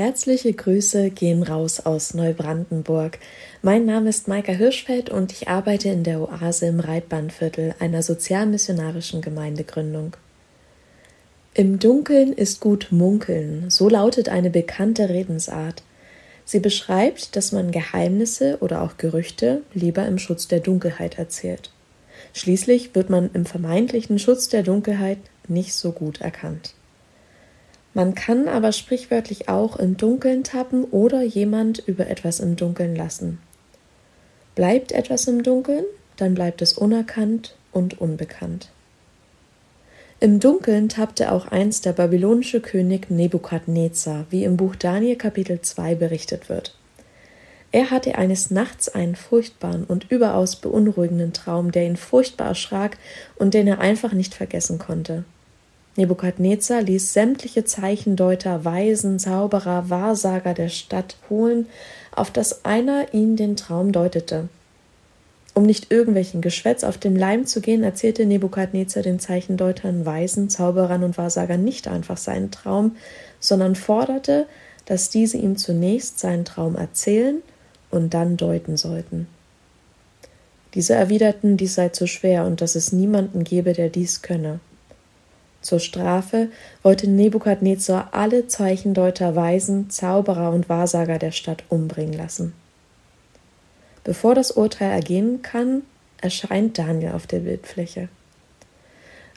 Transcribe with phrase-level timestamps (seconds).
[0.00, 3.18] Herzliche Grüße gehen raus aus Neubrandenburg.
[3.60, 9.20] Mein Name ist Maika Hirschfeld und ich arbeite in der Oase im Reitbahnviertel einer sozialmissionarischen
[9.20, 10.16] Gemeindegründung.
[11.52, 15.82] Im Dunkeln ist gut munkeln, so lautet eine bekannte Redensart.
[16.46, 21.72] Sie beschreibt, dass man Geheimnisse oder auch Gerüchte lieber im Schutz der Dunkelheit erzählt.
[22.32, 26.72] Schließlich wird man im vermeintlichen Schutz der Dunkelheit nicht so gut erkannt.
[27.92, 33.38] Man kann aber sprichwörtlich auch im Dunkeln tappen oder jemand über etwas im Dunkeln lassen.
[34.54, 35.84] Bleibt etwas im Dunkeln,
[36.16, 38.68] dann bleibt es unerkannt und unbekannt.
[40.20, 45.94] Im Dunkeln tappte auch einst der babylonische König Nebukadnezar, wie im Buch Daniel Kapitel 2
[45.94, 46.76] berichtet wird.
[47.72, 52.98] Er hatte eines Nachts einen furchtbaren und überaus beunruhigenden Traum, der ihn furchtbar erschrak
[53.36, 55.24] und den er einfach nicht vergessen konnte.
[56.00, 61.66] Nebukadnezar ließ sämtliche Zeichendeuter, Weisen, Zauberer, Wahrsager der Stadt holen,
[62.16, 64.48] auf dass einer ihm den Traum deutete.
[65.52, 71.04] Um nicht irgendwelchen Geschwätz auf den Leim zu gehen, erzählte Nebukadnezar den Zeichendeutern, Weisen, Zauberern
[71.04, 72.96] und Wahrsagern nicht einfach seinen Traum,
[73.38, 74.46] sondern forderte,
[74.86, 77.42] dass diese ihm zunächst seinen Traum erzählen
[77.90, 79.26] und dann deuten sollten.
[80.72, 84.60] Diese erwiderten, dies sei zu schwer und dass es niemanden gebe, der dies könne.
[85.62, 86.48] Zur Strafe
[86.82, 92.54] wollte Nebukadnezar alle Zeichendeuter, Weisen, Zauberer und Wahrsager der Stadt umbringen lassen.
[94.04, 95.82] Bevor das Urteil ergehen kann,
[96.20, 98.08] erscheint Daniel auf der Bildfläche.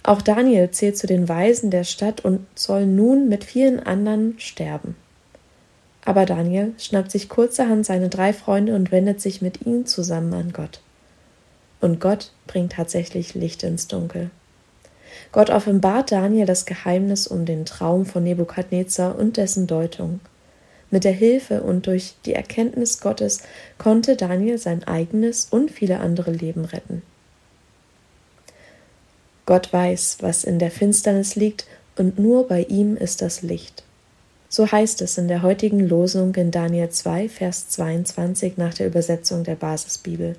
[0.03, 4.95] Auch Daniel zählt zu den Weisen der Stadt und soll nun mit vielen anderen sterben.
[6.05, 10.51] Aber Daniel schnappt sich kurzerhand seine drei Freunde und wendet sich mit ihnen zusammen an
[10.51, 10.81] Gott.
[11.79, 14.29] Und Gott bringt tatsächlich Licht ins Dunkel.
[15.31, 20.19] Gott offenbart Daniel das Geheimnis um den Traum von Nebukadnezar und dessen Deutung.
[20.91, 23.41] Mit der Hilfe und durch die Erkenntnis Gottes
[23.77, 27.01] konnte Daniel sein eigenes und viele andere Leben retten.
[29.45, 33.83] Gott weiß, was in der Finsternis liegt, und nur bei ihm ist das Licht.
[34.49, 39.43] So heißt es in der heutigen Losung in Daniel 2, Vers 22 nach der Übersetzung
[39.43, 40.35] der Basisbibel.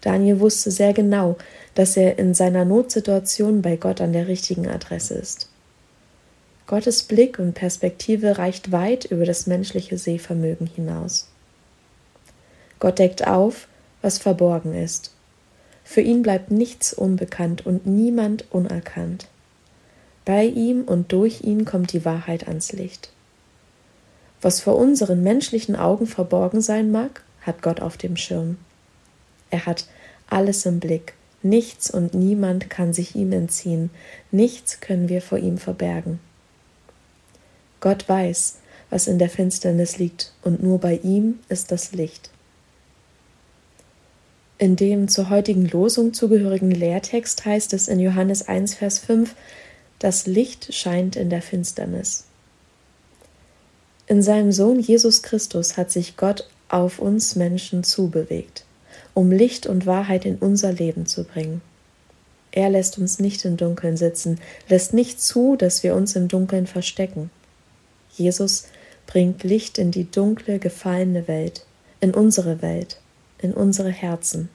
[0.00, 1.36] Daniel wusste sehr genau,
[1.74, 5.48] dass er in seiner Notsituation bei Gott an der richtigen Adresse ist.
[6.66, 11.28] Gottes Blick und Perspektive reicht weit über das menschliche Sehvermögen hinaus.
[12.78, 13.68] Gott deckt auf,
[14.02, 15.12] was verborgen ist.
[15.82, 19.26] Für ihn bleibt nichts unbekannt und niemand unerkannt.
[20.26, 23.10] Bei ihm und durch ihn kommt die Wahrheit ans Licht.
[24.42, 28.58] Was vor unseren menschlichen Augen verborgen sein mag, hat Gott auf dem Schirm.
[29.50, 29.86] Er hat
[30.28, 31.14] alles im Blick.
[31.42, 33.90] Nichts und niemand kann sich ihm entziehen.
[34.30, 36.18] Nichts können wir vor ihm verbergen.
[37.80, 38.56] Gott weiß,
[38.90, 42.30] was in der Finsternis liegt, und nur bei ihm ist das Licht.
[44.58, 49.36] In dem zur heutigen Losung zugehörigen Lehrtext heißt es in Johannes 1, Vers 5,
[50.00, 52.24] das Licht scheint in der Finsternis.
[54.08, 58.64] In seinem Sohn Jesus Christus hat sich Gott auf uns Menschen zubewegt
[59.18, 61.60] um Licht und Wahrheit in unser Leben zu bringen.
[62.52, 66.68] Er lässt uns nicht im Dunkeln sitzen, lässt nicht zu, dass wir uns im Dunkeln
[66.68, 67.28] verstecken.
[68.12, 68.68] Jesus
[69.08, 71.66] bringt Licht in die dunkle, gefallene Welt,
[71.98, 73.00] in unsere Welt,
[73.42, 74.50] in unsere Herzen.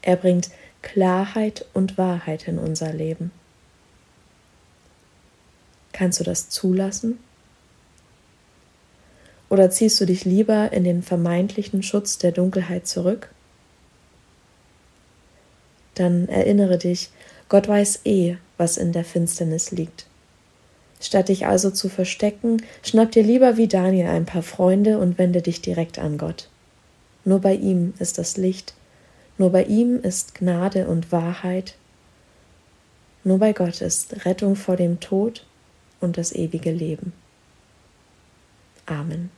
[0.00, 0.48] Er bringt
[0.80, 3.30] Klarheit und Wahrheit in unser Leben.
[5.92, 7.18] Kannst du das zulassen?
[9.50, 13.28] Oder ziehst du dich lieber in den vermeintlichen Schutz der Dunkelheit zurück?
[15.98, 17.10] Dann erinnere dich,
[17.48, 20.06] Gott weiß eh, was in der Finsternis liegt.
[21.00, 25.42] Statt dich also zu verstecken, schnapp dir lieber wie Daniel ein paar Freunde und wende
[25.42, 26.48] dich direkt an Gott.
[27.24, 28.74] Nur bei ihm ist das Licht,
[29.36, 31.74] nur bei ihm ist Gnade und Wahrheit,
[33.24, 35.44] nur bei Gott ist Rettung vor dem Tod
[36.00, 37.12] und das ewige Leben.
[38.86, 39.30] Amen.